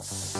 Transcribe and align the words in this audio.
consciousness. 0.00 0.39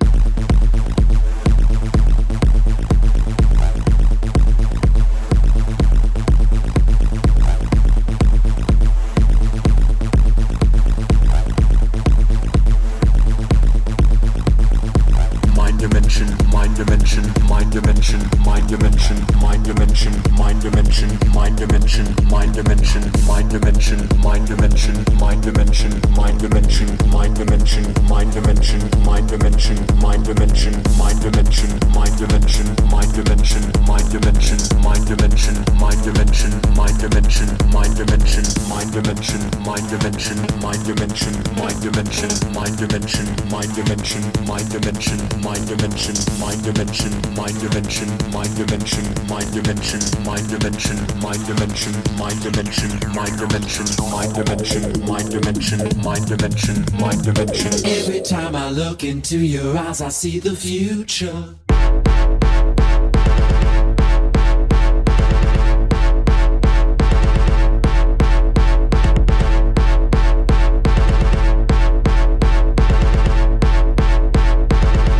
Look 58.71 59.03
into 59.03 59.37
your 59.37 59.77
eyes, 59.77 60.01
I 60.01 60.09
see 60.09 60.39
the 60.39 60.55
future. 60.55 61.55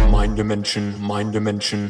Mind 0.10 0.36
dimension, 0.38 1.00
mind 1.02 1.34
dimension. 1.34 1.90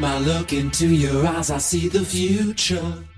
Look 0.00 0.52
into 0.52 0.86
your 0.86 1.26
eyes, 1.26 1.50
I 1.50 1.58
see 1.58 1.88
the 1.88 2.04
future. 2.04 3.11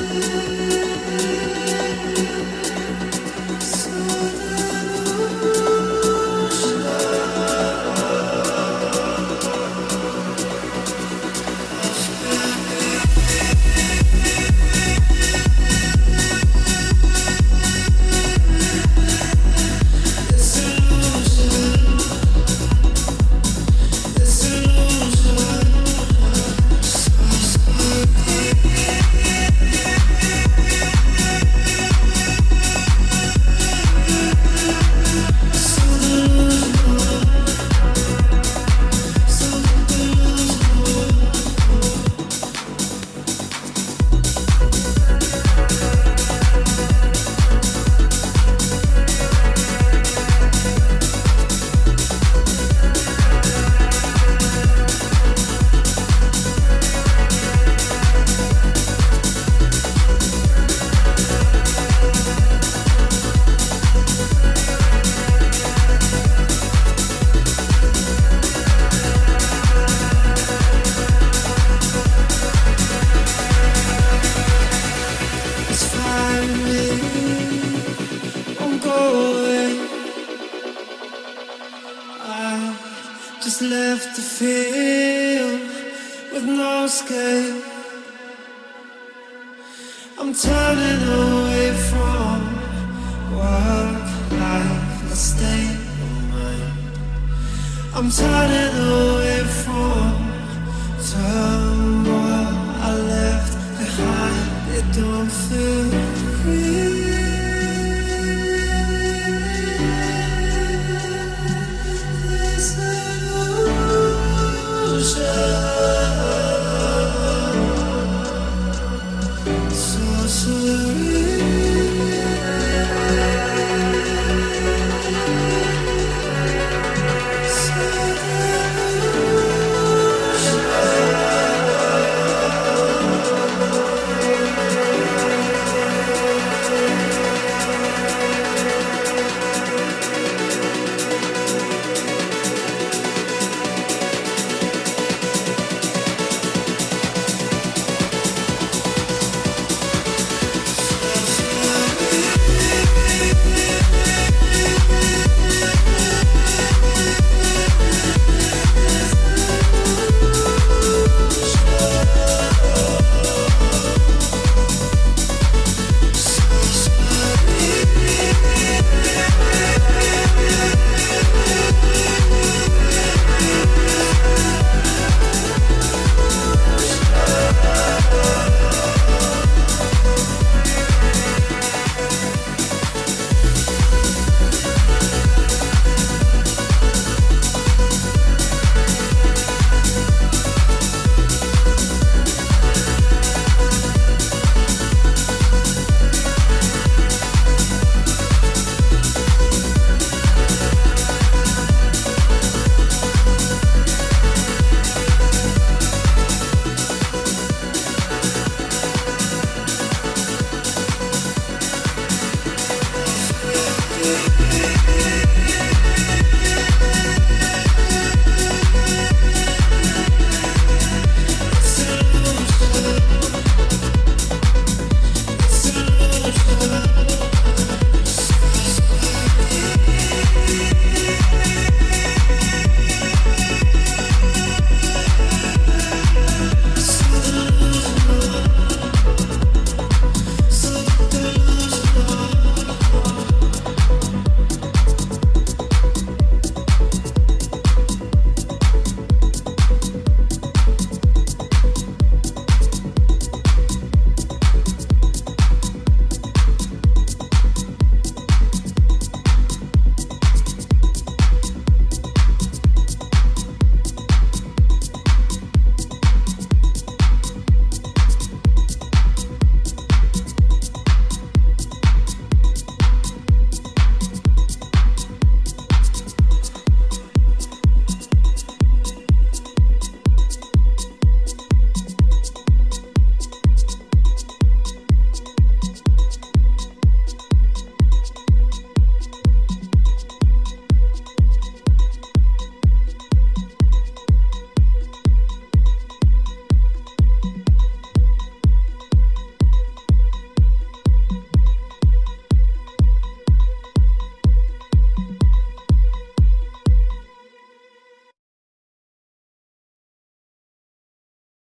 Música 0.00 0.79